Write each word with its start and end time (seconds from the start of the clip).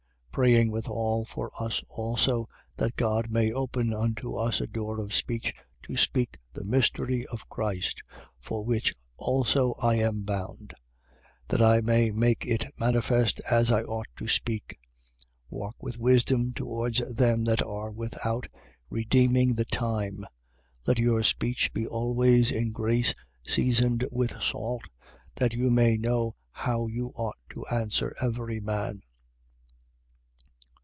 4:3. 0.31 0.33
Praying 0.37 0.71
withal 0.71 1.25
for 1.25 1.51
us 1.59 1.83
also, 1.89 2.47
that 2.77 2.95
God 2.95 3.29
may 3.29 3.51
open 3.51 3.93
unto 3.93 4.35
us 4.35 4.61
a 4.61 4.65
door 4.67 5.01
of 5.01 5.13
speech 5.13 5.53
to 5.83 5.97
speak 5.97 6.37
the 6.53 6.63
mystery 6.63 7.25
of 7.33 7.49
Christ 7.49 8.01
(for 8.37 8.63
which 8.63 8.93
also 9.17 9.73
I 9.73 9.95
am 9.95 10.23
bound): 10.23 10.69
4:4. 10.69 10.73
That 11.49 11.61
I 11.61 11.81
may 11.81 12.11
make 12.11 12.45
it 12.45 12.63
manifest 12.79 13.41
as 13.51 13.71
I 13.71 13.83
ought 13.83 14.07
to 14.19 14.29
speak. 14.29 14.79
4:5. 15.21 15.27
Walk 15.49 15.75
with 15.83 15.97
wisdom 15.97 16.53
towards 16.53 16.99
them 17.13 17.43
that 17.43 17.61
are 17.61 17.91
without, 17.91 18.47
redeeming 18.89 19.55
the 19.55 19.65
time. 19.65 20.19
4:6. 20.85 20.87
Let 20.87 20.99
your 20.99 21.23
speech 21.23 21.73
be 21.73 21.85
always 21.85 22.51
in 22.51 22.71
grace 22.71 23.13
seasoned 23.45 24.05
with 24.13 24.41
salt: 24.41 24.85
that 25.35 25.51
you 25.51 25.69
may 25.69 25.97
know 25.97 26.35
how 26.51 26.87
you 26.87 27.09
ought 27.15 27.35
to 27.49 27.65
answer 27.65 28.15
every 28.21 28.61
man. 28.61 29.01